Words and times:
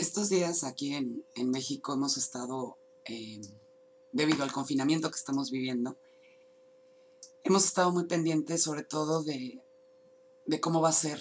Estos 0.00 0.30
días 0.30 0.64
aquí 0.64 0.94
en, 0.94 1.26
en 1.34 1.50
México 1.50 1.92
hemos 1.92 2.16
estado, 2.16 2.78
eh, 3.04 3.42
debido 4.12 4.44
al 4.44 4.50
confinamiento 4.50 5.10
que 5.10 5.18
estamos 5.18 5.50
viviendo, 5.50 5.98
hemos 7.44 7.66
estado 7.66 7.92
muy 7.92 8.06
pendientes 8.06 8.62
sobre 8.62 8.82
todo 8.82 9.22
de, 9.22 9.62
de 10.46 10.58
cómo 10.58 10.80
va 10.80 10.88
a 10.88 10.92
ser 10.92 11.20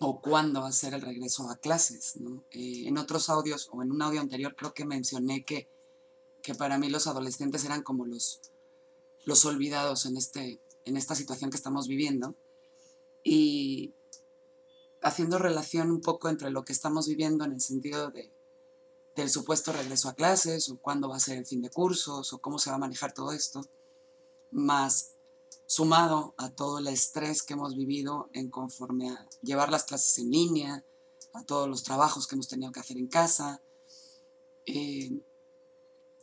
o 0.00 0.22
cuándo 0.22 0.62
va 0.62 0.68
a 0.68 0.72
ser 0.72 0.94
el 0.94 1.02
regreso 1.02 1.50
a 1.50 1.56
clases. 1.56 2.16
¿no? 2.16 2.42
Eh, 2.50 2.84
en 2.86 2.96
otros 2.96 3.28
audios 3.28 3.68
o 3.70 3.82
en 3.82 3.92
un 3.92 4.00
audio 4.00 4.22
anterior 4.22 4.56
creo 4.56 4.72
que 4.72 4.86
mencioné 4.86 5.44
que, 5.44 5.68
que 6.42 6.54
para 6.54 6.78
mí 6.78 6.88
los 6.88 7.06
adolescentes 7.06 7.62
eran 7.66 7.82
como 7.82 8.06
los, 8.06 8.40
los 9.26 9.44
olvidados 9.44 10.06
en, 10.06 10.16
este, 10.16 10.62
en 10.86 10.96
esta 10.96 11.14
situación 11.14 11.50
que 11.50 11.58
estamos 11.58 11.88
viviendo. 11.88 12.34
Y 13.22 13.92
haciendo 15.02 15.38
relación 15.38 15.90
un 15.90 16.00
poco 16.00 16.28
entre 16.28 16.50
lo 16.50 16.64
que 16.64 16.72
estamos 16.72 17.08
viviendo 17.08 17.44
en 17.44 17.52
el 17.52 17.60
sentido 17.60 18.10
de, 18.10 18.32
del 19.16 19.28
supuesto 19.28 19.72
regreso 19.72 20.08
a 20.08 20.14
clases 20.14 20.68
o 20.70 20.78
cuándo 20.78 21.08
va 21.08 21.16
a 21.16 21.20
ser 21.20 21.38
el 21.38 21.46
fin 21.46 21.60
de 21.60 21.70
cursos 21.70 22.32
o 22.32 22.38
cómo 22.38 22.58
se 22.58 22.70
va 22.70 22.76
a 22.76 22.80
manejar 22.80 23.12
todo 23.12 23.32
esto, 23.32 23.62
más 24.50 25.14
sumado 25.66 26.34
a 26.36 26.50
todo 26.50 26.78
el 26.78 26.86
estrés 26.86 27.42
que 27.42 27.54
hemos 27.54 27.74
vivido 27.74 28.30
en 28.32 28.50
conforme 28.50 29.10
a 29.10 29.28
llevar 29.42 29.70
las 29.70 29.84
clases 29.84 30.18
en 30.18 30.30
línea, 30.30 30.84
a 31.32 31.44
todos 31.44 31.68
los 31.68 31.82
trabajos 31.82 32.26
que 32.26 32.34
hemos 32.34 32.48
tenido 32.48 32.72
que 32.72 32.80
hacer 32.80 32.98
en 32.98 33.08
casa, 33.08 33.62
eh, 34.66 35.10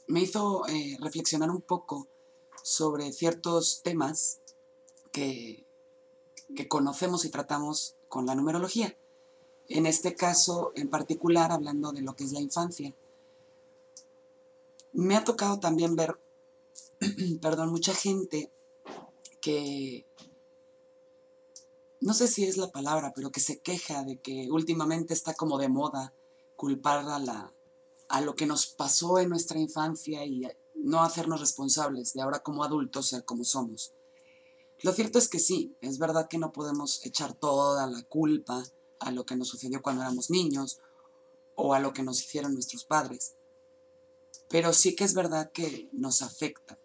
me 0.07 0.21
hizo 0.21 0.67
eh, 0.67 0.97
reflexionar 0.99 1.49
un 1.49 1.61
poco 1.61 2.07
sobre 2.63 3.11
ciertos 3.11 3.81
temas 3.83 4.39
que, 5.11 5.65
que 6.55 6.67
conocemos 6.67 7.25
y 7.25 7.29
tratamos 7.29 7.98
con 8.09 8.25
la 8.25 8.35
numerología. 8.35 8.97
En 9.69 9.85
este 9.85 10.15
caso 10.15 10.71
en 10.75 10.89
particular, 10.89 11.51
hablando 11.51 11.91
de 11.91 12.01
lo 12.01 12.15
que 12.15 12.25
es 12.25 12.33
la 12.33 12.41
infancia. 12.41 12.93
Me 14.91 15.15
ha 15.15 15.23
tocado 15.23 15.59
también 15.59 15.95
ver, 15.95 16.19
perdón, 17.41 17.69
mucha 17.69 17.93
gente 17.93 18.51
que, 19.39 20.05
no 22.01 22.13
sé 22.13 22.27
si 22.27 22.45
es 22.45 22.57
la 22.57 22.71
palabra, 22.71 23.13
pero 23.15 23.31
que 23.31 23.39
se 23.39 23.59
queja 23.59 24.03
de 24.03 24.17
que 24.17 24.49
últimamente 24.51 25.13
está 25.13 25.35
como 25.35 25.59
de 25.59 25.69
moda 25.69 26.13
culpar 26.55 27.07
a, 27.07 27.19
la, 27.19 27.53
a 28.09 28.21
lo 28.21 28.35
que 28.35 28.47
nos 28.47 28.67
pasó 28.67 29.19
en 29.19 29.29
nuestra 29.29 29.59
infancia 29.59 30.25
y 30.25 30.47
no 30.75 31.03
hacernos 31.03 31.39
responsables 31.39 32.13
de 32.13 32.21
ahora 32.21 32.39
como 32.39 32.63
adultos 32.63 33.07
ser 33.07 33.23
como 33.23 33.43
somos. 33.43 33.93
Lo 34.81 34.93
cierto 34.93 35.19
es 35.19 35.27
que 35.27 35.39
sí, 35.39 35.75
es 35.81 35.97
verdad 35.97 36.29
que 36.29 36.37
no 36.37 36.53
podemos 36.53 37.05
echar 37.05 37.33
toda 37.33 37.85
la 37.87 38.01
culpa 38.03 38.63
a 38.99 39.11
lo 39.11 39.25
que 39.25 39.35
nos 39.35 39.49
sucedió 39.49 39.81
cuando 39.81 40.03
éramos 40.03 40.29
niños 40.29 40.79
o 41.55 41.73
a 41.73 41.79
lo 41.79 41.93
que 41.93 42.03
nos 42.03 42.21
hicieron 42.23 42.53
nuestros 42.53 42.85
padres, 42.85 43.35
pero 44.47 44.71
sí 44.71 44.95
que 44.95 45.03
es 45.03 45.13
verdad 45.13 45.51
que 45.51 45.89
nos 45.91 46.21
afecta. 46.21 46.79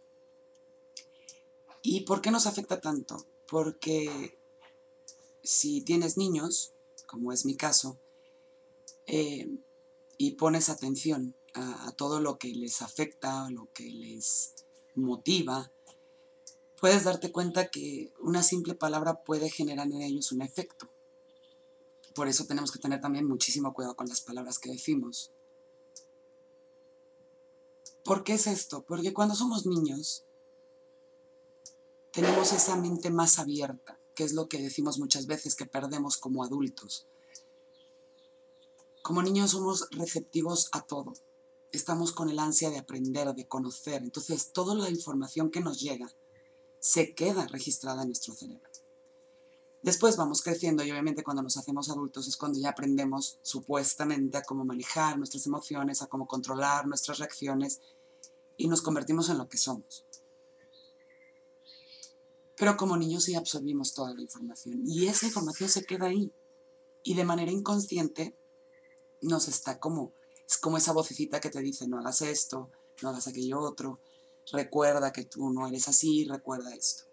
¿Y 1.83 2.01
por 2.01 2.21
qué 2.21 2.31
nos 2.33 2.47
afecta 2.47 2.81
tanto? 2.81 3.27
Porque 3.47 4.39
si 5.43 5.83
tienes 5.83 6.17
niños, 6.17 6.73
como 7.07 7.31
es 7.31 7.45
mi 7.45 7.57
caso, 7.57 7.99
eh, 9.07 9.49
y 10.17 10.33
pones 10.33 10.69
atención 10.69 11.37
a, 11.53 11.87
a 11.87 11.93
todo 11.93 12.21
lo 12.21 12.39
que 12.39 12.49
les 12.49 12.83
afecta, 12.83 13.49
lo 13.51 13.73
que 13.73 13.85
les 13.85 14.55
motiva, 14.97 15.71
puedes 16.85 17.05
darte 17.05 17.33
cuenta 17.33 17.71
que 17.71 18.13
una 18.21 18.43
simple 18.43 18.75
palabra 18.75 19.25
puede 19.25 19.49
generar 19.49 19.87
en 19.87 20.03
ellos 20.03 20.33
un 20.33 20.43
efecto. 20.43 20.87
Por 22.15 22.29
eso 22.29 22.45
tenemos 22.45 22.71
que 22.71 22.79
tener 22.79 23.01
también 23.01 23.27
muchísimo 23.27 23.73
cuidado 23.73 23.97
con 23.97 24.07
las 24.07 24.21
palabras 24.21 24.59
que 24.59 24.69
decimos. 24.71 25.33
¿Por 28.05 28.23
qué 28.23 28.35
es 28.35 28.47
esto? 28.47 28.85
Porque 28.85 29.15
cuando 29.15 29.35
somos 29.35 29.65
niños, 29.65 30.27
tenemos 32.13 32.53
esa 32.53 32.77
mente 32.77 33.11
más 33.11 33.39
abierta, 33.39 33.99
que 34.15 34.25
es 34.25 34.35
lo 34.35 34.51
que 34.51 34.61
decimos 34.61 34.99
muchas 34.99 35.27
veces 35.27 35.55
que 35.55 35.65
perdemos 35.65 36.19
como 36.19 36.45
adultos. 36.45 37.07
Como 39.01 39.23
niños 39.23 39.53
somos 39.53 39.89
receptivos 39.93 40.69
a 40.73 40.83
todo. 40.83 41.15
Estamos 41.73 42.13
con 42.13 42.29
el 42.29 42.39
ansia 42.39 42.69
de 42.69 42.77
aprender, 42.77 43.35
de 43.35 43.49
conocer. 43.49 44.03
Entonces, 44.03 44.53
toda 44.53 44.75
la 44.75 44.91
información 44.91 45.51
que 45.51 45.63
nos 45.63 45.81
llega 45.81 46.15
se 46.85 47.15
queda 47.15 47.47
registrada 47.47 48.03
en 48.03 48.09
nuestro 48.09 48.35
cerebro. 48.35 48.69
Después 49.81 50.19
vamos 50.19 50.43
creciendo 50.43 50.85
y 50.85 50.91
obviamente 50.91 51.25
cuando 51.25 51.43
nos 51.43 51.57
hacemos 51.57 51.89
adultos 51.89 52.29
es 52.29 52.37
cuando 52.37 52.59
ya 52.59 52.69
aprendemos 52.69 53.39
supuestamente 53.41 54.37
a 54.37 54.43
cómo 54.43 54.67
manejar 54.67 55.17
nuestras 55.17 55.47
emociones, 55.47 56.03
a 56.03 56.09
cómo 56.09 56.27
controlar 56.27 56.87
nuestras 56.87 57.21
reacciones 57.21 57.81
y 58.59 58.69
nos 58.69 58.83
convertimos 58.83 59.31
en 59.31 59.39
lo 59.39 59.49
que 59.49 59.57
somos. 59.57 60.05
Pero 62.55 62.77
como 62.77 62.99
niños 62.99 63.25
sí 63.25 63.35
absorbimos 63.35 63.95
toda 63.95 64.13
la 64.13 64.21
información 64.21 64.83
y 64.85 65.07
esa 65.07 65.25
información 65.25 65.71
se 65.71 65.87
queda 65.87 66.09
ahí 66.09 66.35
y 67.03 67.15
de 67.15 67.25
manera 67.25 67.51
inconsciente 67.51 68.37
nos 69.23 69.49
está 69.49 69.81
como, 69.81 70.13
es 70.47 70.59
como 70.59 70.77
esa 70.77 70.93
vocecita 70.93 71.41
que 71.41 71.49
te 71.49 71.63
dice 71.63 71.89
no 71.89 71.99
hagas 71.99 72.21
esto, 72.21 72.71
no 73.01 73.09
hagas 73.09 73.27
aquello 73.27 73.61
otro, 73.61 74.01
recuerda 74.53 75.13
que 75.13 75.25
tú 75.25 75.51
no 75.51 75.67
eres 75.67 75.89
así, 75.89 76.25
recuerda 76.25 76.75
esto. 76.75 77.05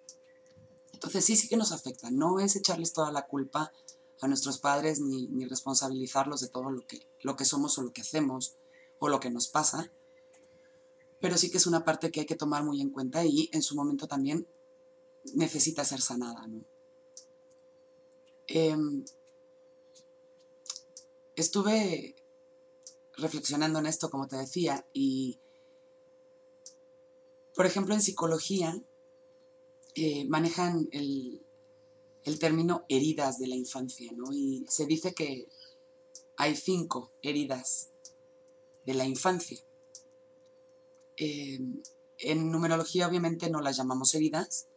Entonces 0.93 1.25
sí, 1.25 1.35
sí 1.35 1.47
que 1.47 1.57
nos 1.57 1.71
afecta. 1.71 2.11
No 2.11 2.39
es 2.39 2.55
echarles 2.55 2.93
toda 2.93 3.11
la 3.11 3.25
culpa 3.27 3.71
a 4.21 4.27
nuestros 4.27 4.59
padres 4.59 4.99
ni, 4.99 5.27
ni 5.27 5.45
responsabilizarlos 5.45 6.41
de 6.41 6.49
todo 6.49 6.69
lo 6.69 6.85
que, 6.85 7.07
lo 7.21 7.35
que 7.35 7.45
somos 7.45 7.77
o 7.77 7.81
lo 7.81 7.91
que 7.91 8.01
hacemos 8.01 8.55
o 8.99 9.09
lo 9.09 9.19
que 9.19 9.31
nos 9.31 9.47
pasa, 9.47 9.91
pero 11.19 11.37
sí 11.37 11.49
que 11.49 11.57
es 11.57 11.67
una 11.67 11.83
parte 11.83 12.11
que 12.11 12.21
hay 12.21 12.25
que 12.25 12.35
tomar 12.35 12.63
muy 12.63 12.81
en 12.81 12.91
cuenta 12.91 13.25
y 13.25 13.49
en 13.51 13.63
su 13.63 13.75
momento 13.75 14.07
también 14.07 14.47
necesita 15.33 15.85
ser 15.85 16.01
sanada. 16.01 16.45
¿no? 16.47 16.63
Em, 18.47 19.05
estuve 21.35 22.15
reflexionando 23.17 23.79
en 23.79 23.85
esto, 23.85 24.09
como 24.09 24.27
te 24.27 24.35
decía, 24.35 24.85
y 24.93 25.39
por 27.55 27.65
ejemplo, 27.65 27.93
en 27.93 28.01
psicología 28.01 28.81
eh, 29.95 30.25
manejan 30.25 30.87
el, 30.91 31.41
término 32.39 32.85
heridas 32.87 33.39
de 33.39 33.47
la 33.47 33.55
infancia, 33.55 34.11
¿no? 34.15 34.31
Y 34.31 34.65
se 34.69 34.85
dice 34.85 35.13
que 35.13 35.47
hay 36.37 36.55
cinco 36.55 37.11
heridas 37.21 37.89
de 38.85 38.93
la 38.93 39.05
infancia. 39.05 39.59
Em, 41.17 41.81
en 42.19 42.51
numerología 42.51 43.07
obviamente 43.07 43.49
no 43.49 43.61
las 43.61 43.77
llamamos 43.77 44.15
heridas, 44.15 44.67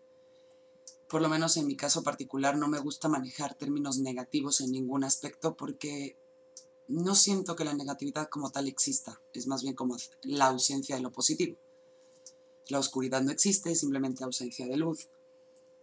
por 1.08 1.22
lo 1.22 1.28
menos 1.28 1.56
en 1.56 1.66
mi 1.66 1.76
caso 1.76 2.02
particular 2.02 2.56
no 2.56 2.66
me 2.66 2.80
gusta 2.80 3.08
manejar 3.08 3.54
términos 3.54 3.98
negativos 3.98 4.60
en 4.60 4.72
ningún 4.72 5.04
aspecto 5.04 5.56
porque 5.56 6.16
no 6.88 7.14
siento 7.14 7.54
que 7.56 7.64
la 7.64 7.74
negatividad 7.74 8.28
como 8.28 8.50
tal 8.50 8.66
exista, 8.68 9.20
es 9.32 9.46
más 9.46 9.62
bien 9.62 9.74
como 9.74 9.96
la 10.22 10.46
ausencia 10.46 10.96
de 10.96 11.02
lo 11.02 11.12
positivo. 11.12 11.56
La 12.68 12.78
oscuridad 12.78 13.22
no 13.22 13.30
existe, 13.30 13.72
es 13.72 13.80
simplemente 13.80 14.24
ausencia 14.24 14.66
de 14.66 14.76
luz. 14.76 15.08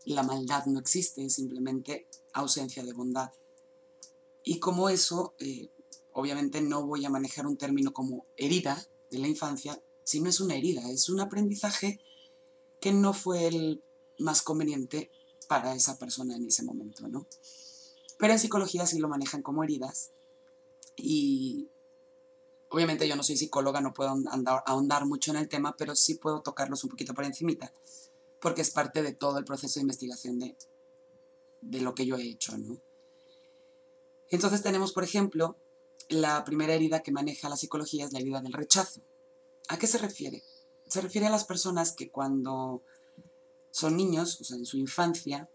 La 0.05 0.23
maldad 0.23 0.65
no 0.65 0.79
existe, 0.79 1.25
es 1.25 1.35
simplemente 1.35 2.07
ausencia 2.33 2.83
de 2.83 2.93
bondad. 2.93 3.31
Y 4.43 4.59
como 4.59 4.89
eso, 4.89 5.35
eh, 5.39 5.69
obviamente 6.13 6.61
no 6.61 6.85
voy 6.85 7.05
a 7.05 7.09
manejar 7.09 7.45
un 7.45 7.57
término 7.57 7.93
como 7.93 8.25
herida 8.37 8.83
de 9.11 9.19
la 9.19 9.27
infancia, 9.27 9.81
si 10.03 10.19
no 10.19 10.29
es 10.29 10.39
una 10.39 10.55
herida, 10.55 10.89
es 10.89 11.09
un 11.09 11.19
aprendizaje 11.19 11.99
que 12.79 12.91
no 12.91 13.13
fue 13.13 13.47
el 13.47 13.83
más 14.17 14.41
conveniente 14.41 15.11
para 15.47 15.75
esa 15.75 15.97
persona 15.99 16.35
en 16.35 16.47
ese 16.47 16.63
momento, 16.63 17.07
¿no? 17.07 17.27
Pero 18.17 18.33
en 18.33 18.39
psicología 18.39 18.85
sí 18.85 18.99
lo 18.99 19.07
manejan 19.07 19.41
como 19.41 19.63
heridas 19.63 20.11
y 20.95 21.69
Obviamente 22.71 23.05
yo 23.05 23.17
no 23.17 23.23
soy 23.23 23.35
psicóloga, 23.35 23.81
no 23.81 23.93
puedo 23.93 24.15
ahondar 24.65 25.05
mucho 25.05 25.31
en 25.31 25.37
el 25.37 25.49
tema, 25.49 25.75
pero 25.75 25.93
sí 25.93 26.15
puedo 26.15 26.41
tocarlos 26.41 26.85
un 26.85 26.89
poquito 26.89 27.13
por 27.13 27.25
encimita, 27.25 27.73
porque 28.39 28.61
es 28.61 28.71
parte 28.71 29.03
de 29.03 29.13
todo 29.13 29.37
el 29.37 29.43
proceso 29.43 29.79
de 29.79 29.81
investigación 29.81 30.39
de, 30.39 30.55
de 31.59 31.81
lo 31.81 31.93
que 31.93 32.05
yo 32.05 32.15
he 32.15 32.23
hecho, 32.23 32.57
¿no? 32.57 32.81
Entonces 34.29 34.63
tenemos, 34.63 34.93
por 34.93 35.03
ejemplo, 35.03 35.57
la 36.07 36.45
primera 36.45 36.73
herida 36.73 37.03
que 37.03 37.11
maneja 37.11 37.49
la 37.49 37.57
psicología 37.57 38.05
es 38.05 38.13
la 38.13 38.19
herida 38.19 38.41
del 38.41 38.53
rechazo. 38.53 39.01
¿A 39.67 39.77
qué 39.77 39.87
se 39.87 39.97
refiere? 39.97 40.41
Se 40.87 41.01
refiere 41.01 41.27
a 41.27 41.31
las 41.31 41.43
personas 41.43 41.91
que 41.91 42.09
cuando 42.09 42.83
son 43.71 43.97
niños, 43.97 44.39
o 44.39 44.45
sea, 44.45 44.55
en 44.55 44.65
su 44.65 44.77
infancia, 44.77 45.49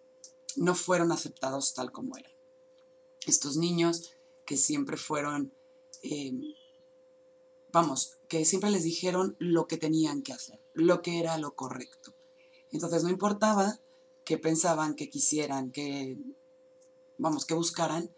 no 0.57 0.75
fueron 0.75 1.13
aceptados 1.13 1.73
tal 1.73 1.93
como 1.93 2.19
eran. 2.19 2.33
Estos 3.27 3.57
niños 3.57 4.13
que 4.45 4.59
siempre 4.59 4.99
fueron 4.99 5.55
eh, 6.03 6.33
vamos, 7.77 8.17
que 8.27 8.47
siempre 8.47 8.71
les 8.71 8.85
dijeron 8.85 9.37
lo 9.39 9.67
que 9.67 9.77
tenían 9.77 10.23
que 10.23 10.33
hacer, 10.33 10.59
lo 10.73 11.03
que 11.03 11.21
era 11.21 11.37
lo 11.37 11.55
correcto. 11.55 12.15
Entonces 12.73 13.03
no 13.03 13.11
importaba 13.11 13.81
que 14.25 14.39
pensaban, 14.39 14.95
que 14.95 15.11
quisieran, 15.11 15.73
que, 15.73 16.17
vamos, 17.19 17.45
que 17.45 17.53
buscaran, 17.53 18.11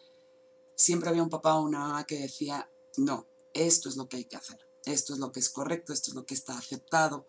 siempre 0.77 1.09
había 1.09 1.25
un 1.25 1.29
papá 1.29 1.57
o 1.57 1.65
una 1.65 1.81
mamá 1.81 2.07
que 2.07 2.21
decía, 2.21 2.71
no, 2.99 3.27
esto 3.53 3.89
es 3.89 3.97
lo 3.97 4.09
que 4.09 4.19
hay 4.19 4.27
que 4.27 4.37
hacer, 4.37 4.61
esto 4.85 5.13
es 5.13 5.19
lo 5.19 5.33
que 5.33 5.41
es 5.41 5.51
correcto, 5.51 5.93
esto 5.93 6.13
es 6.13 6.15
lo 6.15 6.25
que 6.25 6.35
está 6.35 6.57
aceptado, 6.57 7.27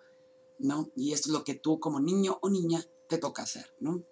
¿no? 0.60 0.92
Y 0.96 1.14
esto 1.14 1.30
es 1.30 1.34
lo 1.34 1.44
que 1.44 1.56
tú 1.56 1.80
como 1.80 2.00
niño 2.00 2.38
o 2.44 2.50
niña 2.52 2.86
te 3.08 3.18
toca 3.18 3.42
hacer, 3.42 3.74
¿no? 3.80 4.04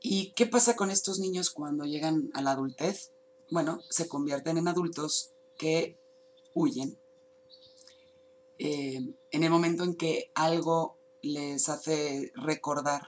¿Y 0.00 0.30
qué 0.34 0.46
pasa 0.46 0.76
con 0.76 0.92
estos 0.92 1.18
niños 1.18 1.50
cuando 1.50 1.84
llegan 1.84 2.30
a 2.32 2.42
la 2.42 2.52
adultez? 2.52 3.10
Bueno, 3.50 3.80
se 3.90 4.06
convierten 4.06 4.56
en 4.56 4.68
adultos 4.68 5.32
que 5.56 5.98
huyen. 6.58 6.98
Eh, 8.58 9.14
en 9.30 9.44
el 9.44 9.50
momento 9.50 9.84
en 9.84 9.94
que 9.94 10.30
algo 10.34 10.96
les 11.22 11.68
hace 11.68 12.32
recordar 12.34 13.06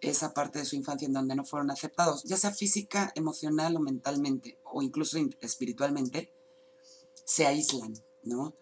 esa 0.00 0.34
parte 0.34 0.58
de 0.58 0.64
su 0.64 0.76
infancia 0.76 1.06
en 1.06 1.12
donde 1.12 1.36
no 1.36 1.44
fueron 1.44 1.70
aceptados, 1.70 2.24
ya 2.24 2.36
sea 2.36 2.50
física, 2.50 3.12
emocional 3.14 3.76
o 3.76 3.80
mentalmente, 3.80 4.58
o 4.64 4.82
incluso 4.82 5.16
espiritualmente, 5.40 6.32
se 7.24 7.46
aíslan, 7.46 7.94
¿no? 8.24 8.54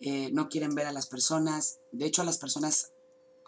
Eh, 0.00 0.30
no 0.32 0.48
quieren 0.48 0.74
ver 0.74 0.86
a 0.86 0.92
las 0.92 1.06
personas, 1.06 1.80
de 1.92 2.06
hecho 2.06 2.22
a 2.22 2.24
las 2.24 2.38
personas 2.38 2.92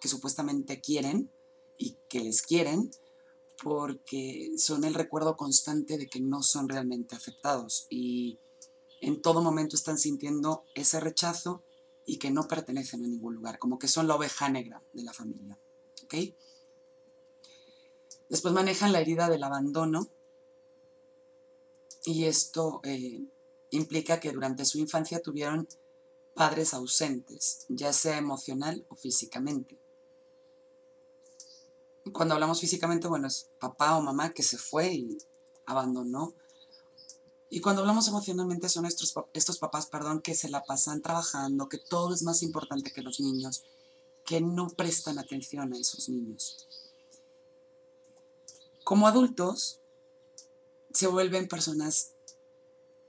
que 0.01 0.09
supuestamente 0.09 0.81
quieren 0.81 1.31
y 1.79 1.97
que 2.09 2.21
les 2.21 2.43
quieren, 2.43 2.91
porque 3.63 4.53
son 4.57 4.85
el 4.85 4.95
recuerdo 4.95 5.37
constante 5.37 5.97
de 5.97 6.09
que 6.09 6.21
no 6.21 6.43
son 6.43 6.69
realmente 6.69 7.17
aceptados 7.17 7.87
y 7.89 8.39
en 9.01 9.23
todo 9.23 9.43
momento 9.43 9.77
están 9.77 9.99
sintiendo 9.99 10.65
ese 10.75 11.01
rechazo 11.01 11.63
y 12.07 12.19
que 12.19 12.31
no 12.31 12.49
pertenecen 12.49 13.05
a 13.05 13.09
ningún 13.09 13.35
lugar, 13.35 13.59
como 13.59 13.79
que 13.79 13.89
son 13.89 14.09
la 14.09 14.17
oveja 14.17 14.49
negra 14.49 14.83
de 14.93 15.03
la 15.03 15.13
familia. 15.13 15.59
Después 18.29 18.55
manejan 18.55 18.93
la 18.93 19.01
herida 19.01 19.29
del 19.29 19.45
abandono 19.45 20.09
y 22.05 22.25
esto 22.25 22.81
eh, 22.85 23.25
implica 23.71 24.21
que 24.21 24.33
durante 24.33 24.65
su 24.65 24.79
infancia 24.79 25.21
tuvieron 25.21 25.69
padres 26.35 26.75
ausentes, 26.75 27.67
ya 27.69 27.93
sea 27.93 28.19
emocional 28.19 28.87
o 28.89 28.97
físicamente. 28.97 29.79
Cuando 32.13 32.35
hablamos 32.35 32.61
físicamente, 32.61 33.09
bueno, 33.09 33.29
es 33.29 33.51
papá 33.61 33.97
o 33.97 34.03
mamá 34.03 34.33
que 34.33 34.43
se 34.43 34.59
fue 34.59 34.93
y 34.95 35.19
abandonó. 35.67 36.35
Y 37.51 37.61
cuando 37.61 37.83
hablamos 37.83 38.07
emocionalmente 38.07 38.69
son 38.69 38.87
estos, 38.87 39.13
estos 39.35 39.59
papás, 39.59 39.87
perdón, 39.87 40.23
que 40.23 40.37
se 40.37 40.49
la 40.49 40.63
pasan 40.63 41.03
trabajando, 41.03 41.69
que 41.69 41.79
todo 41.79 42.15
es 42.15 42.23
más 42.23 42.43
importante 42.45 42.93
que 42.93 43.03
los 43.03 43.19
niños, 43.19 43.65
que 44.25 44.41
no 44.41 44.69
prestan 44.69 45.19
atención 45.19 45.73
a 45.73 45.79
esos 45.79 46.09
niños. 46.09 46.69
Como 48.85 49.09
adultos, 49.09 49.81
se 50.93 51.09
vuelven 51.09 51.49
personas, 51.49 52.13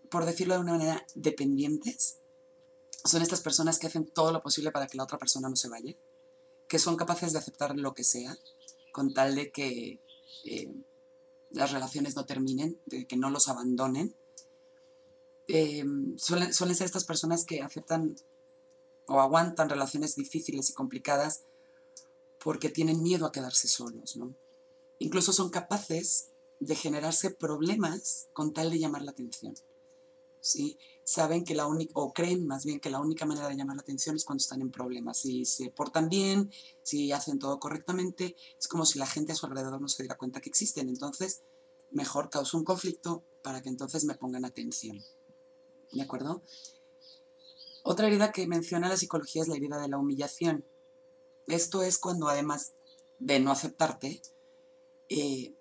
por 0.10 0.26
decirlo 0.26 0.56
de 0.56 0.62
una 0.62 0.74
manera, 0.74 1.06
dependientes. 1.14 2.18
Son 3.06 3.22
estas 3.22 3.42
personas 3.42 3.78
que 3.78 3.88
hacen 3.88 4.08
todo 4.08 4.32
lo 4.32 4.42
posible 4.42 4.72
para 4.72 4.88
que 4.88 4.98
la 4.98 5.04
otra 5.04 5.20
persona 5.20 5.50
no 5.50 5.56
se 5.56 5.70
vaya, 5.70 5.96
que 6.68 6.80
son 6.80 6.96
capaces 6.96 7.34
de 7.34 7.40
aceptar 7.40 7.78
lo 7.78 7.94
que 7.94 8.04
sea, 8.04 8.38
con 8.92 9.14
tal 9.14 9.36
de 9.36 9.52
que 9.52 10.00
eh, 10.46 10.74
las 11.52 11.72
relaciones 11.72 12.16
no 12.16 12.26
terminen, 12.26 12.80
de 12.86 13.06
que 13.06 13.18
no 13.18 13.30
los 13.30 13.48
abandonen. 13.48 14.16
Eh, 15.54 15.84
suelen, 16.16 16.54
suelen 16.54 16.76
ser 16.78 16.86
estas 16.86 17.04
personas 17.04 17.44
que 17.44 17.62
aceptan 17.62 18.16
o 19.08 19.20
aguantan 19.20 19.70
relaciones 19.70 20.16
difíciles 20.16 20.70
y 20.70 20.74
complicadas 20.74 21.44
porque 22.42 22.70
tienen 22.70 23.04
miedo 23.04 23.26
a 23.26 23.34
quedarse 23.34 23.68
solos, 23.68 24.16
¿no? 24.16 24.34
Incluso 25.00 25.34
son 25.34 25.50
capaces 25.50 26.30
de 26.62 26.76
generarse 26.76 27.32
problemas 27.32 28.30
con 28.32 28.54
tal 28.54 28.70
de 28.70 28.80
llamar 28.80 29.02
la 29.02 29.12
atención. 29.12 29.54
¿sí? 30.40 30.78
Saben 31.04 31.44
que 31.44 31.56
la 31.56 31.68
única, 31.68 31.92
o 31.96 32.14
creen 32.14 32.48
más 32.48 32.64
bien 32.64 32.80
que 32.80 32.90
la 32.90 33.02
única 33.02 33.26
manera 33.26 33.50
de 33.50 33.56
llamar 33.58 33.76
la 33.76 33.82
atención 33.82 34.16
es 34.16 34.24
cuando 34.24 34.42
están 34.42 34.62
en 34.62 34.72
problemas. 34.72 35.18
Si 35.18 35.44
se 35.44 35.70
portan 35.70 36.08
bien, 36.08 36.50
si 36.84 37.12
hacen 37.12 37.40
todo 37.40 37.60
correctamente, 37.60 38.36
es 38.58 38.68
como 38.68 38.86
si 38.86 39.00
la 39.00 39.06
gente 39.06 39.34
a 39.34 39.36
su 39.36 39.46
alrededor 39.48 39.82
no 39.82 39.90
se 39.90 40.04
diera 40.04 40.18
cuenta 40.18 40.40
que 40.40 40.50
existen. 40.50 40.88
Entonces, 40.88 41.42
mejor 41.92 42.30
causo 42.30 42.58
un 42.58 42.64
conflicto 42.64 43.24
para 43.44 43.62
que 43.62 43.70
entonces 43.70 44.06
me 44.06 44.16
pongan 44.16 44.46
atención. 44.46 45.04
¿De 45.92 46.02
acuerdo? 46.02 46.42
Otra 47.84 48.08
herida 48.08 48.32
que 48.32 48.48
menciona 48.48 48.90
la 48.90 48.98
psicología 48.98 49.42
es 49.42 49.48
la 49.48 49.56
herida 49.56 49.80
de 49.80 49.90
la 49.90 49.98
humillación. 49.98 50.66
Esto 51.48 51.82
es 51.82 51.98
cuando 51.98 52.30
además 52.30 52.74
de 53.20 53.40
no 53.40 53.52
aceptarte, 53.52 54.22
eh, 55.10 55.54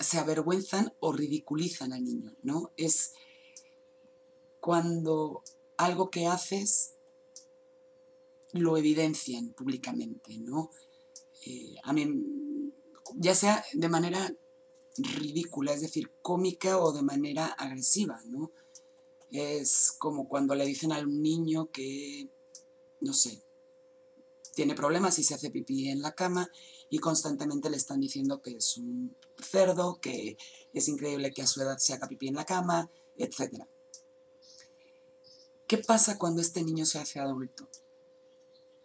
se 0.00 0.18
avergüenzan 0.18 0.92
o 1.00 1.12
ridiculizan 1.12 1.92
al 1.92 2.04
niño, 2.04 2.34
¿no? 2.42 2.72
Es 2.76 3.12
cuando 4.60 5.42
algo 5.76 6.10
que 6.10 6.26
haces 6.26 6.94
lo 8.52 8.76
evidencian 8.76 9.50
públicamente, 9.50 10.38
¿no? 10.38 10.70
Eh, 11.46 11.76
a 11.82 11.92
mí, 11.92 12.06
ya 13.16 13.34
sea 13.34 13.64
de 13.72 13.88
manera 13.88 14.34
ridícula, 14.96 15.72
es 15.72 15.82
decir, 15.82 16.10
cómica 16.22 16.78
o 16.78 16.92
de 16.92 17.02
manera 17.02 17.46
agresiva, 17.46 18.20
¿no? 18.26 18.52
Es 19.30 19.92
como 19.98 20.28
cuando 20.28 20.54
le 20.54 20.66
dicen 20.66 20.92
a 20.92 21.00
un 21.00 21.22
niño 21.22 21.70
que, 21.70 22.28
no 23.00 23.12
sé, 23.12 23.42
tiene 24.54 24.74
problemas 24.74 25.18
y 25.18 25.24
se 25.24 25.34
hace 25.34 25.50
pipí 25.50 25.88
en 25.88 26.00
la 26.00 26.14
cama 26.14 26.50
y 26.88 26.98
constantemente 26.98 27.70
le 27.70 27.76
están 27.76 28.00
diciendo 28.00 28.40
que 28.40 28.56
es 28.56 28.76
un 28.76 29.16
cerdo, 29.42 29.98
que 30.00 30.36
es 30.72 30.88
increíble 30.88 31.32
que 31.32 31.42
a 31.42 31.46
su 31.46 31.60
edad 31.60 31.78
se 31.78 31.92
haga 31.92 32.08
pipí 32.08 32.28
en 32.28 32.36
la 32.36 32.44
cama, 32.44 32.90
etc. 33.16 33.64
¿Qué 35.66 35.78
pasa 35.78 36.18
cuando 36.18 36.40
este 36.40 36.62
niño 36.62 36.86
se 36.86 36.98
hace 36.98 37.18
adulto? 37.18 37.68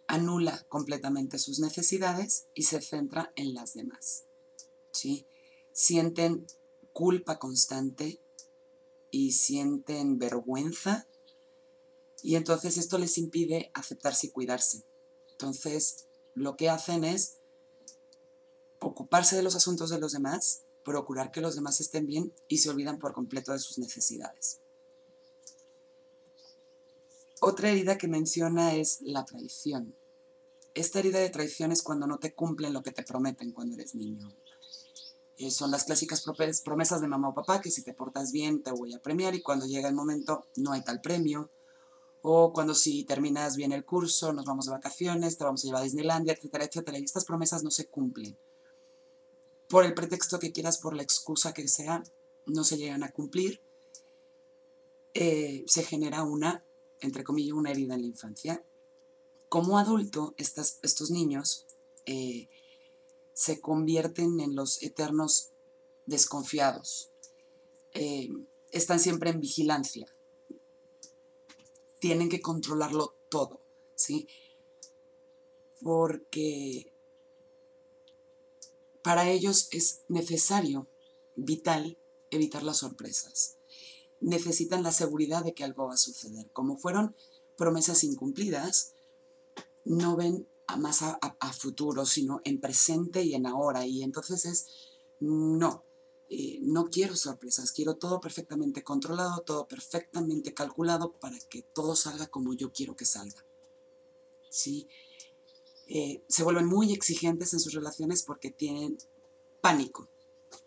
Anula 0.08 0.66
completamente 0.68 1.38
sus 1.38 1.60
necesidades 1.60 2.48
y 2.54 2.64
se 2.64 2.80
centra 2.80 3.32
en 3.36 3.54
las 3.54 3.74
demás. 3.74 4.24
¿sí? 4.92 5.26
Sienten 5.72 6.46
culpa 6.92 7.38
constante 7.38 8.20
y 9.10 9.32
sienten 9.32 10.18
vergüenza 10.18 11.06
y 12.22 12.36
entonces 12.36 12.76
esto 12.76 12.98
les 12.98 13.16
impide 13.18 13.70
aceptarse 13.74 14.26
y 14.26 14.30
cuidarse. 14.30 14.84
Entonces 15.32 16.06
lo 16.34 16.56
que 16.56 16.68
hacen 16.68 17.04
es 17.04 17.38
ocuparse 18.78 19.36
de 19.36 19.42
los 19.42 19.54
asuntos 19.54 19.90
de 19.90 19.98
los 19.98 20.12
demás, 20.12 20.62
procurar 20.84 21.30
que 21.30 21.40
los 21.40 21.54
demás 21.54 21.80
estén 21.80 22.06
bien 22.06 22.32
y 22.48 22.58
se 22.58 22.70
olvidan 22.70 22.98
por 22.98 23.12
completo 23.12 23.52
de 23.52 23.58
sus 23.58 23.78
necesidades. 23.78 24.60
Otra 27.40 27.70
herida 27.70 27.96
que 27.96 28.08
menciona 28.08 28.74
es 28.74 29.00
la 29.00 29.24
traición. 29.24 29.94
Esta 30.74 30.98
herida 30.98 31.18
de 31.18 31.30
traición 31.30 31.72
es 31.72 31.82
cuando 31.82 32.06
no 32.06 32.18
te 32.18 32.34
cumplen 32.34 32.72
lo 32.72 32.82
que 32.82 32.92
te 32.92 33.02
prometen 33.02 33.52
cuando 33.52 33.76
eres 33.76 33.94
niño. 33.94 34.30
Eh, 35.40 35.50
son 35.50 35.70
las 35.70 35.84
clásicas 35.84 36.22
promesas 36.62 37.00
de 37.00 37.08
mamá 37.08 37.30
o 37.30 37.34
papá 37.34 37.62
que 37.62 37.70
si 37.70 37.82
te 37.82 37.94
portas 37.94 38.30
bien 38.30 38.62
te 38.62 38.72
voy 38.72 38.92
a 38.92 39.00
premiar 39.00 39.34
y 39.34 39.40
cuando 39.40 39.64
llega 39.64 39.88
el 39.88 39.94
momento 39.94 40.48
no 40.56 40.72
hay 40.72 40.84
tal 40.84 41.00
premio. 41.00 41.50
O 42.20 42.52
cuando 42.52 42.74
si 42.74 43.04
terminas 43.04 43.56
bien 43.56 43.72
el 43.72 43.86
curso, 43.86 44.34
nos 44.34 44.44
vamos 44.44 44.66
de 44.66 44.72
vacaciones, 44.72 45.38
te 45.38 45.44
vamos 45.44 45.64
a 45.64 45.66
llevar 45.66 45.80
a 45.80 45.84
Disneylandia, 45.84 46.34
etcétera, 46.34 46.64
etcétera. 46.64 46.98
Y 46.98 47.04
estas 47.04 47.24
promesas 47.24 47.62
no 47.62 47.70
se 47.70 47.86
cumplen 47.86 48.36
por 49.70 49.86
el 49.86 49.94
pretexto 49.94 50.38
que 50.38 50.52
quieras, 50.52 50.76
por 50.76 50.94
la 50.94 51.02
excusa 51.02 51.54
que 51.54 51.66
sea, 51.68 52.02
no 52.44 52.62
se 52.62 52.76
llegan 52.76 53.02
a 53.02 53.10
cumplir, 53.10 53.62
eh, 55.14 55.64
se 55.66 55.84
genera 55.84 56.22
una, 56.22 56.66
entre 57.00 57.24
comillas, 57.24 57.54
una 57.54 57.70
herida 57.70 57.94
en 57.94 58.02
la 58.02 58.08
infancia. 58.08 58.62
Como 59.48 59.78
adulto, 59.78 60.34
estos 60.36 61.10
niños 61.10 61.66
eh, 62.04 62.50
se 63.40 63.58
convierten 63.58 64.38
en 64.40 64.54
los 64.54 64.82
eternos 64.82 65.52
desconfiados. 66.04 67.10
Eh, 67.94 68.28
están 68.70 69.00
siempre 69.00 69.30
en 69.30 69.40
vigilancia. 69.40 70.14
Tienen 72.00 72.28
que 72.28 72.42
controlarlo 72.42 73.16
todo, 73.30 73.62
¿sí? 73.94 74.28
Porque 75.80 76.92
para 79.02 79.30
ellos 79.30 79.68
es 79.72 80.02
necesario, 80.08 80.86
vital, 81.34 81.96
evitar 82.30 82.62
las 82.62 82.76
sorpresas. 82.76 83.56
Necesitan 84.20 84.82
la 84.82 84.92
seguridad 84.92 85.44
de 85.44 85.54
que 85.54 85.64
algo 85.64 85.86
va 85.86 85.94
a 85.94 85.96
suceder. 85.96 86.50
Como 86.52 86.76
fueron 86.76 87.16
promesas 87.56 88.04
incumplidas, 88.04 88.92
no 89.86 90.14
ven 90.14 90.46
a 90.72 90.76
más 90.76 91.02
a, 91.02 91.52
futuro, 91.52 92.06
sino 92.06 92.40
en 92.44 92.60
presente 92.60 93.22
y 93.22 93.34
en 93.34 93.46
ahora. 93.46 93.86
Y 93.86 94.02
entonces 94.02 94.44
es, 94.44 94.66
no, 95.20 95.84
eh, 96.28 96.58
no 96.62 96.90
quiero 96.90 97.16
sorpresas, 97.16 97.72
quiero 97.72 97.96
todo 97.96 98.20
perfectamente 98.20 98.82
controlado, 98.84 99.42
todo 99.42 99.66
perfectamente 99.66 100.54
calculado 100.54 101.12
para 101.18 101.38
que 101.38 101.62
todo 101.62 101.96
salga 101.96 102.28
como 102.28 102.54
yo 102.54 102.72
quiero 102.72 102.96
que 102.96 103.04
salga. 103.04 103.44
¿Sí? 104.50 104.88
Eh, 105.88 106.22
se 106.28 106.44
vuelven 106.44 106.66
muy 106.66 106.92
exigentes 106.92 107.52
en 107.52 107.60
sus 107.60 107.74
relaciones 107.74 108.22
porque 108.22 108.50
tienen 108.50 108.96
pánico 109.60 110.08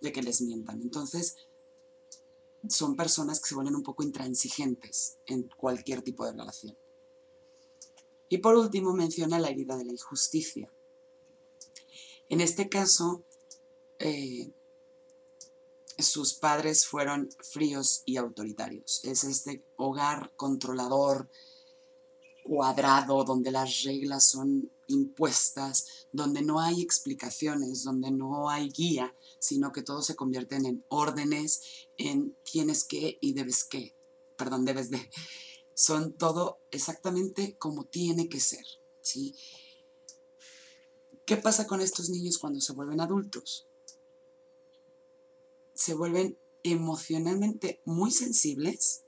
de 0.02 0.12
que 0.12 0.22
les 0.22 0.42
mientan. 0.42 0.82
Entonces, 0.82 1.36
son 2.68 2.96
personas 2.96 3.40
que 3.40 3.50
se 3.50 3.56
vuelven 3.56 3.76
un 3.76 3.84
poco 3.84 4.04
intransigentes 4.04 5.18
en 5.26 5.50
cualquier 5.58 6.02
tipo 6.02 6.26
de 6.26 6.34
relación. 6.34 6.78
Y 8.34 8.40
por 8.40 8.56
último 8.56 8.94
menciona 8.94 9.38
la 9.38 9.50
herida 9.50 9.78
de 9.78 9.86
la 9.86 9.92
injusticia. 9.92 10.68
En 12.30 12.42
este 12.42 12.68
caso, 12.68 13.24
eh, 14.00 14.52
sus 16.00 16.34
padres 16.34 16.88
fueron 16.88 17.30
fríos 17.44 18.02
y 18.08 18.18
autoritarios. 18.18 19.02
Es 19.04 19.24
este 19.24 19.64
hogar 19.78 20.34
controlador, 20.36 21.30
cuadrado, 22.44 23.24
donde 23.24 23.52
las 23.52 23.84
reglas 23.84 24.32
son 24.32 24.72
impuestas, 24.88 26.08
donde 26.12 26.42
no 26.42 26.60
hay 26.60 26.82
explicaciones, 26.82 27.84
donde 27.84 28.10
no 28.10 28.50
hay 28.50 28.72
guía, 28.72 29.16
sino 29.38 29.72
que 29.72 29.84
todo 29.84 30.02
se 30.02 30.16
convierte 30.16 30.56
en 30.56 30.84
órdenes, 30.88 31.86
en 32.00 32.36
tienes 32.42 32.84
que 32.84 33.20
y 33.22 33.34
debes 33.34 33.64
que, 33.64 33.96
perdón, 34.38 34.66
debes 34.66 34.90
de. 34.90 35.08
Son 35.74 36.14
todo 36.14 36.60
exactamente 36.72 37.58
como 37.58 37.86
tiene 37.86 38.30
que 38.30 38.40
ser, 38.40 38.66
¿sí? 39.02 39.36
¿Qué 41.26 41.38
pasa 41.38 41.68
con 41.68 41.82
estos 41.82 42.10
niños 42.10 42.38
cuando 42.38 42.60
se 42.60 42.74
vuelven 42.74 43.00
adultos? 43.00 43.68
Se 45.74 45.94
vuelven 45.94 46.38
emocionalmente 46.64 47.82
muy 47.86 48.12
sensibles, 48.12 49.04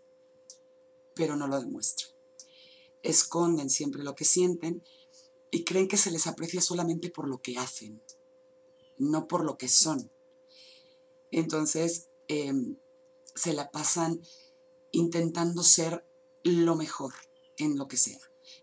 pero 1.13 1.35
no 1.35 1.47
lo 1.47 1.59
demuestran. 1.59 2.11
Esconden 3.03 3.69
siempre 3.69 4.03
lo 4.03 4.15
que 4.15 4.25
sienten 4.25 4.83
y 5.51 5.63
creen 5.63 5.87
que 5.87 5.97
se 5.97 6.11
les 6.11 6.27
aprecia 6.27 6.61
solamente 6.61 7.09
por 7.09 7.27
lo 7.27 7.41
que 7.41 7.57
hacen, 7.57 8.01
no 8.97 9.27
por 9.27 9.43
lo 9.43 9.57
que 9.57 9.67
son. 9.67 10.11
Entonces, 11.31 12.09
em, 12.27 12.77
se 13.35 13.53
la 13.53 13.71
pasan 13.71 14.21
intentando 14.91 15.63
ser 15.63 16.05
lo 16.45 16.75
mejor 16.75 17.13
en 17.57 17.77
lo 17.77 17.87
que 17.87 17.97
sea, 17.97 18.19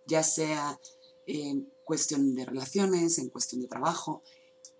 ya 0.06 0.22
sea 0.22 0.80
en 1.26 1.72
cuestión 1.84 2.34
de 2.34 2.44
relaciones, 2.44 3.18
en 3.18 3.28
cuestión 3.28 3.60
de 3.60 3.68
trabajo, 3.68 4.22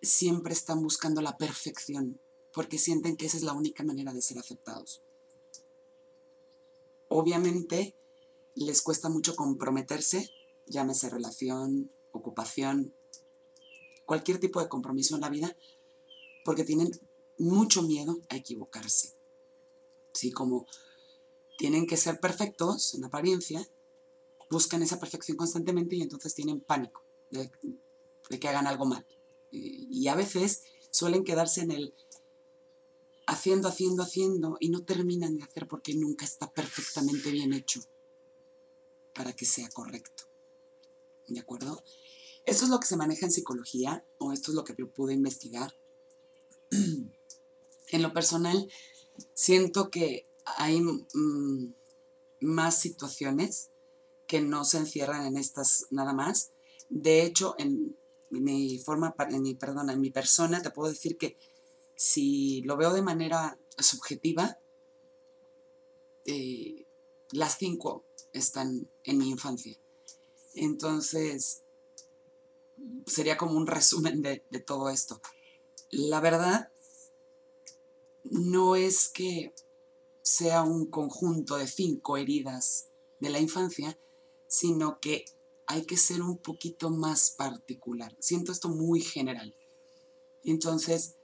siempre 0.01 0.53
están 0.53 0.83
buscando 0.83 1.21
la 1.21 1.37
perfección, 1.37 2.21
porque 2.53 2.79
sienten 2.79 3.17
que 3.17 3.27
esa 3.27 3.37
es 3.37 3.43
la 3.43 3.55
única 3.55 3.83
manera 3.83 4.13
de 4.13 4.23
ser 4.23 4.39
aceptados. 4.39 5.03
Obviamente 7.09 7.97
les 8.55 8.83
cuesta 8.83 9.09
mucho 9.09 9.35
comprometerse, 9.35 10.31
llámese 10.67 11.11
relación, 11.11 11.91
ocupación, 12.13 12.95
cualquier 14.07 14.39
tipo 14.39 14.61
de 14.61 14.69
compromiso 14.69 15.17
en 15.17 15.23
la 15.23 15.29
vida, 15.29 15.57
porque 16.45 16.65
tienen 16.65 16.91
mucho 17.39 17.83
miedo 17.83 18.21
a 18.29 18.37
equivocarse. 18.37 19.17
¿Sí? 20.15 20.31
Como 20.31 20.67
tienen 21.63 21.87
que 21.87 21.97
ser 21.97 22.19
perfectos 22.19 22.93
en 22.95 23.05
apariencia, 23.05 23.65
buscan 24.51 24.83
esa 24.83 24.99
perfección 24.99 25.37
constantemente 25.37 25.95
y 25.95 26.03
entonces 26.03 26.35
tienen 26.35 26.61
pánico 26.61 27.05
de, 27.31 27.53
que 28.41 28.49
hagan 28.49 28.67
algo 28.67 28.85
mal. 28.85 29.07
Y, 29.53 30.09
a 30.09 30.17
veces 30.17 30.65
suelen 30.91 31.23
quedarse 31.23 31.61
en 31.61 31.71
el 31.71 31.95
haciendo, 33.29 33.69
haciendo, 33.69 34.03
haciendo 34.03 34.57
y 34.59 34.71
no 34.71 34.83
terminan 34.83 35.37
de 35.37 35.45
hacer 35.45 35.69
porque 35.69 35.95
nunca 35.95 36.25
está 36.25 36.53
perfectamente 36.53 37.31
bien 37.31 37.53
hecho 37.53 37.81
para 39.15 39.33
que 39.33 39.45
sea 39.45 39.69
correcto. 39.69 40.25
¿De 41.29 41.39
acuerdo? 41.39 41.85
Esto 42.45 42.65
es 42.65 42.71
lo 42.73 42.81
que 42.81 42.89
se 42.89 42.97
maneja 42.97 43.27
en 43.27 43.31
psicología 43.31 44.05
o 44.19 44.33
esto 44.33 44.51
es 44.51 44.57
lo 44.57 44.65
que 44.65 44.75
yo 44.77 44.93
pude 44.93 45.15
investigar. 45.15 45.73
en 46.73 48.03
lo 48.03 48.13
personal, 48.13 48.69
siento 49.33 49.89
que 49.91 50.27
hay 50.45 50.81
mm, 50.81 51.75
más 52.41 52.79
situaciones 52.79 53.71
que 54.27 54.41
no 54.41 54.65
se 54.65 54.79
encierran 54.79 55.27
en 55.27 55.37
estas 55.37 55.87
nada 55.91 56.13
más. 56.13 56.53
De 56.89 57.23
hecho, 57.23 57.55
en 57.59 57.97
mi 58.31 58.79
forma, 58.79 59.15
en 59.31 59.43
mi, 59.43 59.55
perdona, 59.55 59.93
en 59.93 60.01
mi 60.01 60.11
persona, 60.11 60.63
te 60.63 60.71
puedo 60.71 60.91
decir 60.91 61.17
que 61.19 61.37
si 61.97 62.63
lo 62.63 62.77
veo 62.77 62.93
de 62.93 63.03
manera 63.03 63.59
subjetiva, 63.79 64.59
eh, 66.25 66.87
las 67.31 67.59
cinco 67.59 68.05
están 68.33 68.89
en 69.05 69.19
mi 69.19 69.29
infancia. 69.31 69.79
Entonces, 70.55 71.63
sería 73.07 73.37
como 73.37 73.57
un 73.57 73.67
resumen 73.67 74.23
de, 74.23 74.45
de 74.51 74.61
todo 74.61 74.89
esto. 74.89 75.21
La 75.91 76.21
verdad 76.21 76.73
no 78.25 78.77
es 78.77 79.09
que 79.09 79.55
sea 80.33 80.63
un 80.63 80.87
conjunto 80.87 81.59
de 81.59 81.67
cinco 81.67 82.17
heridas 82.17 82.89
de 83.21 83.29
la 83.29 83.39
infancia, 83.39 83.99
sino 84.49 84.99
que 84.99 85.27
hay 85.67 85.85
que 85.85 85.99
ser 85.99 86.23
un 86.23 86.39
poquito 86.39 86.89
más 86.89 87.33
particular. 87.33 88.17
Siento 88.19 88.51
esto 88.51 88.71
muy 88.71 89.03
general. 89.03 89.55
Entonces, 90.43 91.17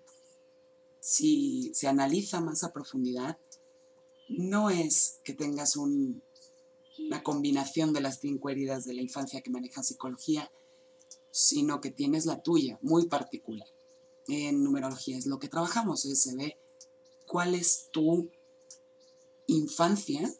si 1.00 1.72
se 1.72 1.88
analiza 1.88 2.42
más 2.42 2.64
a 2.64 2.72
profundidad, 2.74 3.38
no 4.28 4.68
es 4.68 5.20
que 5.24 5.32
tengas 5.32 5.76
una 5.76 6.20
combinación 7.22 7.94
de 7.94 8.02
las 8.02 8.20
cinco 8.20 8.50
heridas 8.50 8.84
de 8.84 8.92
la 8.92 9.00
infancia 9.00 9.40
que 9.40 9.50
maneja 9.50 9.82
psicología, 9.82 10.52
sino 11.30 11.80
que 11.80 11.90
tienes 11.90 12.26
la 12.26 12.42
tuya, 12.42 12.78
muy 12.82 13.06
particular. 13.06 13.68
En 14.26 14.62
numerología 14.62 15.16
es 15.16 15.24
lo 15.24 15.38
que 15.38 15.48
trabajamos, 15.48 16.02
se 16.02 16.36
ve 16.36 16.58
cuál 17.26 17.54
es 17.54 17.88
tu 17.90 18.28
infancia, 19.48 20.32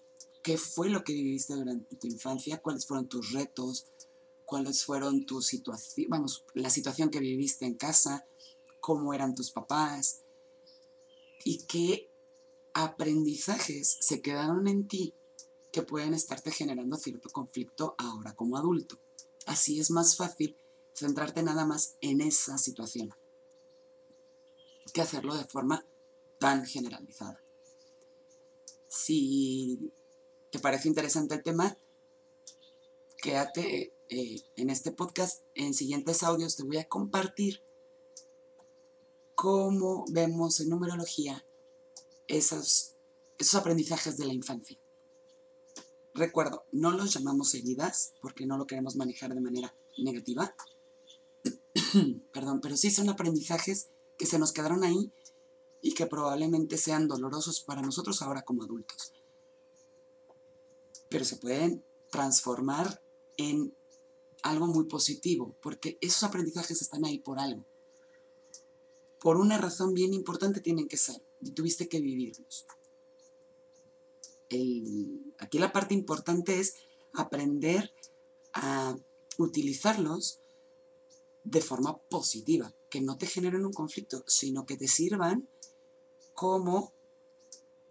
qué 0.43 0.57
fue 0.57 0.89
lo 0.89 1.03
que 1.03 1.13
viviste 1.13 1.55
durante 1.55 1.97
tu 1.97 2.07
infancia, 2.07 2.63
cuáles 2.63 2.87
fueron 2.87 3.09
tus 3.09 3.33
retos, 3.33 3.87
cuáles 4.45 4.85
fueron 4.85 5.27
tus 5.27 5.47
situaciones, 5.47 6.09
vamos, 6.09 6.45
la 6.55 6.71
situación 6.71 7.11
que 7.11 7.19
viviste 7.19 7.67
en 7.67 7.75
casa, 7.75 8.27
cómo 8.81 9.13
eran 9.13 9.35
tus 9.35 9.51
papás 9.51 10.23
y 11.45 11.65
qué 11.65 12.11
aprendizajes 12.73 13.99
se 14.01 14.23
quedaron 14.23 14.69
en 14.69 14.87
ti 14.87 15.15
que 15.73 15.83
pueden 15.83 16.15
estarte 16.15 16.51
generando 16.51 16.97
cierto 16.97 17.29
conflicto 17.31 17.95
ahora 17.99 18.35
como 18.35 18.57
adulto. 18.57 18.99
Así 19.47 19.81
es 19.81 19.91
más 19.91 20.17
fácil 20.17 20.57
centrarte 20.95 21.43
nada 21.43 21.65
más 21.65 21.97
en 22.01 22.21
esa 22.21 22.59
situación 22.59 23.15
que 24.93 25.03
hacerlo 25.03 25.35
de 25.35 25.45
forma 25.45 25.85
tan 26.39 26.65
generalizada. 26.65 27.43
Si 28.89 29.93
te 30.51 30.59
parece 30.59 30.89
interesante 30.89 31.35
el 31.35 31.43
tema, 31.43 31.77
quédate 33.23 33.93
eh, 34.09 34.43
en 34.57 34.71
este 34.71 34.93
podcast. 34.93 35.43
En 35.55 35.75
siguientes 35.75 36.23
audios 36.23 36.57
te 36.57 36.63
voy 36.63 36.79
a 36.79 36.89
compartir 36.89 37.63
cómo 39.35 40.05
vemos 40.11 40.61
en 40.61 40.71
numerología 40.71 41.45
esos, 42.27 42.97
esos 43.39 43.55
aprendizajes 43.55 44.17
de 44.17 44.27
la 44.27 44.33
infancia. 44.33 44.79
Recuerdo, 46.15 46.65
no 46.73 46.91
los 46.91 47.13
llamamos 47.15 47.55
heridas 47.55 48.15
porque 48.21 48.47
no 48.47 48.57
lo 48.57 48.67
queremos 48.67 48.97
manejar 48.97 49.35
de 49.35 49.41
manera 49.41 49.75
negativa. 49.99 50.55
Perdón, 52.33 52.61
pero 52.61 52.77
sí 52.77 52.91
son 52.91 53.09
aprendizajes 53.09 53.91
que 54.17 54.27
se 54.27 54.39
nos 54.39 54.53
quedaron 54.53 54.83
ahí 54.83 55.13
y 55.81 55.95
que 55.95 56.07
probablemente 56.07 56.77
sean 56.77 57.09
dolorosos 57.09 57.61
para 57.61 57.83
nosotros 57.83 58.23
ahora 58.23 58.43
como 58.43 58.65
adultos. 58.65 59.13
Pero 61.09 61.25
se 61.25 61.37
pueden 61.37 61.85
transformar 62.11 63.03
en 63.37 63.75
algo 64.43 64.67
muy 64.67 64.85
positivo, 64.85 65.57
porque 65.63 65.99
esos 66.01 66.23
aprendizajes 66.23 66.83
están 66.83 67.05
ahí 67.05 67.19
por 67.19 67.39
algo. 67.39 67.65
Por 69.21 69.37
una 69.37 69.59
razón 69.59 69.95
bien 69.95 70.15
importante 70.15 70.61
tienen 70.61 70.89
que 70.89 70.97
ser, 70.97 71.23
y 71.41 71.53
tuviste 71.53 71.89
que 71.89 72.01
vivirlos. 72.01 72.67
aquí 75.39 75.59
la 75.59 75.73
parte 75.73 75.95
importante 75.95 76.59
es 76.59 76.75
aprender 77.13 77.93
a 78.55 78.97
utilizarlos 79.37 80.41
de 81.45 81.61
forma 81.61 81.99
positiva, 81.99 82.75
que 82.91 83.01
no 83.01 83.19
te 83.19 83.27
generen 83.27 83.67
un 83.67 83.73
conflicto, 83.73 84.25
sino 84.27 84.67
que 84.67 84.77
te 84.77 84.89
sirvan 84.89 85.49
como 86.35 86.93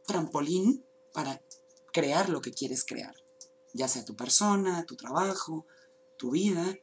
trampolín 0.06 0.86
para 1.14 1.42
crear 1.92 2.30
lo 2.30 2.42
que 2.42 2.52
quieres 2.52 2.86
crear, 2.86 3.16
ya 3.74 3.88
sea 3.88 4.06
tu 4.06 4.16
persona, 4.16 4.86
tu 4.86 4.96
trabajo, 4.96 5.66
tu 6.16 6.32
vida. 6.32 6.78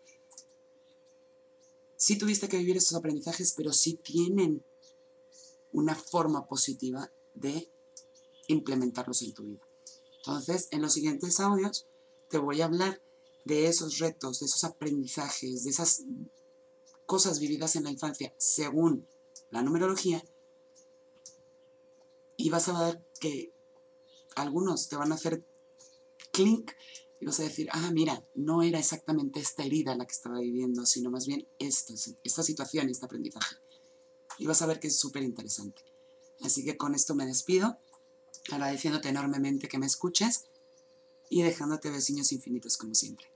Sí 1.97 2.19
tuviste 2.19 2.49
que 2.49 2.59
vivir 2.59 2.77
esos 2.77 2.97
aprendizajes, 2.99 3.55
pero 3.57 3.73
sí 3.73 3.95
tienen 3.95 4.65
una 5.73 5.95
forma 5.95 6.47
positiva 6.47 7.11
de 7.35 7.71
implementarlos 8.49 9.23
en 9.23 9.35
tu 9.35 9.45
vida. 9.45 9.67
Entonces, 10.19 10.69
en 10.71 10.83
los 10.83 10.93
siguientes 10.93 11.41
audios 11.41 11.87
te 12.29 12.39
voy 12.39 12.61
a 12.61 12.67
hablar 12.67 13.03
de 13.45 13.67
esos 13.67 13.99
retos, 13.99 14.41
de 14.41 14.47
esos 14.47 14.65
aprendizajes, 14.65 15.65
de 15.65 15.71
esas 15.71 16.03
cosas 17.07 17.41
vividas 17.41 17.77
en 17.77 17.85
la 17.85 17.91
infancia 17.91 18.35
según 18.39 19.07
la 19.51 19.63
numerología 19.63 20.25
y 22.37 22.51
vas 22.51 22.69
a 22.69 22.85
ver 22.85 23.05
que 23.21 23.53
algunos 24.37 24.89
te 24.89 24.97
van 24.97 25.13
a 25.13 25.15
hacer 25.15 25.45
clink 26.33 26.73
y 27.21 27.27
vas 27.27 27.41
a 27.41 27.45
decir, 27.45 27.69
ah, 27.73 27.91
mira, 27.93 28.23
no 28.35 28.63
era 28.63 28.79
exactamente 28.79 29.41
esta 29.41 29.65
herida 29.65 29.97
la 29.97 30.05
que 30.05 30.13
estaba 30.13 30.41
viviendo, 30.41 30.85
sino 30.85 31.11
más 31.11 31.27
bien 31.27 31.47
esta, 31.59 31.95
esta 32.23 32.43
situación, 32.43 32.91
este 32.91 33.07
aprendizaje. 33.07 33.57
Y 34.39 34.47
vas 34.47 34.61
a 34.63 34.67
ver 34.67 34.81
que 34.81 34.89
es 34.89 34.99
súper 34.99 35.23
interesante. 35.23 35.83
Así 36.43 36.65
que 36.65 36.77
con 36.77 36.95
esto 36.95 37.15
me 37.15 37.25
despido, 37.25 37.79
agradeciéndote 38.51 39.09
enormemente 39.09 39.69
que 39.69 39.79
me 39.79 39.87
escuches 39.87 40.47
y 41.31 41.43
dejándote 41.43 41.91
vecinos 41.91 42.33
infinitos 42.33 42.77
como 42.77 42.95
siempre. 42.95 43.34